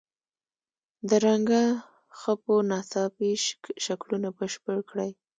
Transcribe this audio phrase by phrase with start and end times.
[1.09, 1.63] د رنګه
[2.19, 3.31] خپو ناڅاپي
[3.85, 5.11] شکلونه بشپړ کړئ.